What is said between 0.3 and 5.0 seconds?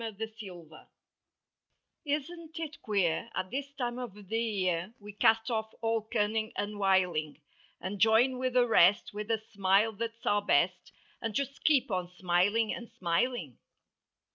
THE HOLIDAY GRIN Isn't it queer at this time of the year